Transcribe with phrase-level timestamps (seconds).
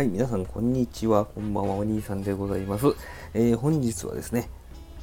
[0.00, 1.26] はい、皆さん、こんにちは。
[1.26, 1.74] こんばんは。
[1.74, 2.86] お兄さんでございます。
[3.34, 4.48] えー、本日はですね、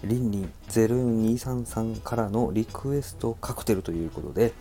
[0.03, 4.53] リンリン0233からのリクエストカクテルということで、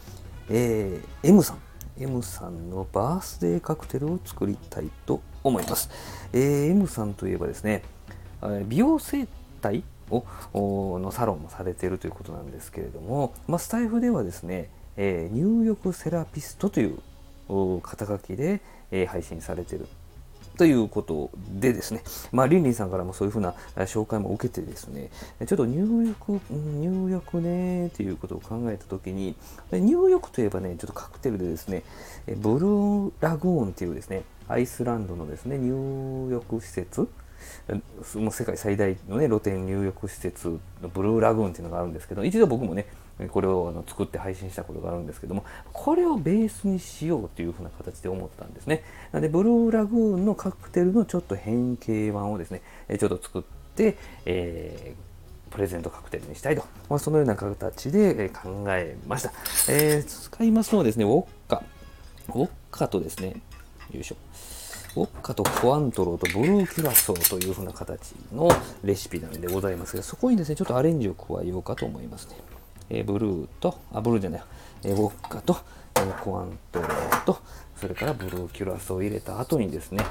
[0.51, 1.59] えー、M さん、
[1.99, 5.89] M さんのバースデーカクテルを作りたいと思います。
[6.35, 7.83] えー、M さんといえばですね、
[8.67, 9.27] 美容整
[9.63, 10.27] 体を
[10.99, 14.69] のサロンもされているということなんですけれども、まあ、スタイフではですね、
[14.99, 16.99] えー、入浴セラピストという
[17.81, 18.61] 肩書きで、
[18.91, 19.89] えー、配信されている
[20.57, 22.03] ということでですね、
[22.33, 25.11] まあ、リンリンさんからもそういうふうな紹介も受けてですね、
[25.47, 29.35] ちょっと入浴、入浴ねということを考えたときに、
[29.73, 31.83] 入浴といえばね、ちょっとカクテルでですね、
[32.39, 37.09] ブルーラグーンっていうですね、アイスランドのですね、入浴施設、
[38.17, 42.87] もう世界最大のね、露天入浴施設のブルーラグーンっていうのがあるんですけど、一度僕もね、
[43.31, 48.85] これをあの作って配信したことがあるんですけども、これをベースにしようというふうな形で思ったんですね。
[49.13, 52.61] なので、ブルーラグーンのカクテルのちょっと変形版をですね、
[52.99, 53.43] ちょっと作っ
[53.75, 59.33] て、えー、プレゼントカクテルにしたいと、まあ、そのような形で考えました。
[59.71, 61.63] えー、使いますのはですね、ウォッカ。
[62.29, 63.41] ウォッカとですね、
[63.93, 64.17] よいしょ。
[64.97, 68.49] ウォッカとコアントローとブルーキュラソーというふうな形の
[68.83, 72.37] レシピなんでございますが、そこにですね、ちょっとアレンジを加えようかと思いますね。
[72.89, 74.43] えブルーと、あ、ブルーじゃない、
[74.85, 75.59] えウォッカと、
[75.97, 77.39] えコアントローと、
[77.79, 80.03] それからブルーキュラスを入れた後にですね、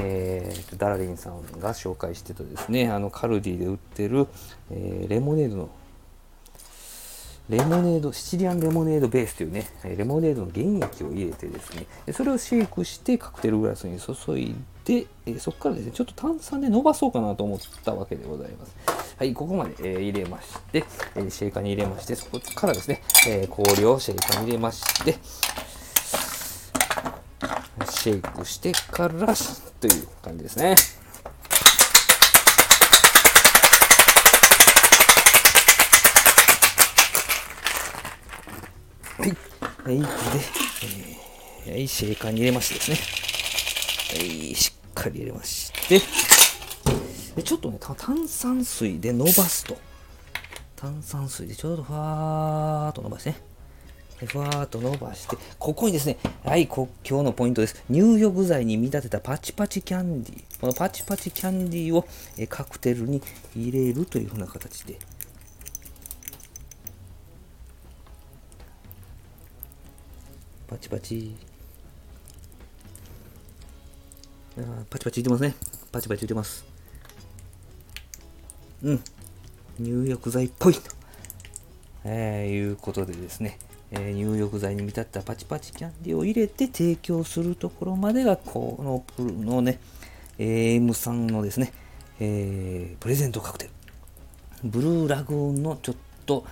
[0.00, 4.26] えー、ダラリンさんが紹介してたですね、あのカルディで売ってる、
[4.70, 5.70] えー、レモネードの
[7.48, 15.06] レモネード、シチリアンレモネードベースというね、レモネードの原液を入れてですね、それをシェイクしてカクテルグラスに注いで、
[15.38, 18.74] そこからですね、ちょっと炭酸で伸ばそうかなと思ったわけでございます。
[19.16, 25.16] はい、ここまで、え、入れまして、え、シェイカーに入れまして、そこからですね、え、氷をシェイカーに入れまして、
[27.88, 29.34] シェイクしてから
[29.80, 30.74] という感じですね。
[39.86, 40.00] はい。
[40.00, 40.04] で、
[41.64, 42.96] えー、はい、シェイカーに入れましてですね。
[44.18, 46.00] はい、しっかり入れまして、
[47.36, 49.76] でちょっとね、炭酸水で伸ばすと。
[50.74, 53.40] 炭酸水でちょうどふわーっと伸ばしてね。
[54.26, 57.84] ふわーっと伸ばして、ここにですね、はい、今日のポイントです。
[57.88, 60.60] 入浴剤に見立てたパチパチキャンディー。
[60.60, 63.22] このパチパチキャンディーをえカクテルに
[63.54, 64.98] 入れるというふうな形で。
[70.68, 71.36] パチパチ。
[74.58, 75.54] あパチパチいってますね。
[75.92, 76.64] パチパチいってます。
[78.82, 79.00] うん、
[79.78, 80.80] 入浴剤っぽいと、
[82.04, 83.58] えー、いうことでですね、
[83.90, 89.78] えー、入浴剤に見立ったパチパチキャンディを入れて提供するところまでが、このプルのね、
[90.38, 91.72] M さんのですね、
[92.20, 93.70] えー、プレゼントカクテル。
[94.64, 95.96] ブルーラグーンのちょっ
[96.26, 96.44] と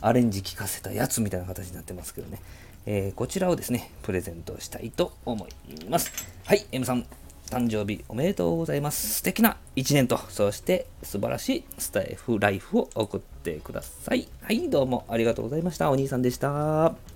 [0.00, 2.40] アレンジ効かせたやつみたいな形になってますけどね、
[2.86, 6.12] えー、こちらをですね、プレゼントしたいと思います。
[6.44, 7.04] はい、M さん、
[7.50, 9.16] 誕生日おめでとうございます。
[9.16, 14.28] 素敵な一年と、そして素晴らしいスタイフライフを送ってください。
[14.42, 15.90] はい、どうもありがとうございました。
[15.90, 17.09] お兄さんでした。